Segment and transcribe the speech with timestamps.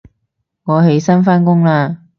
[0.63, 1.97] 我起身返工喇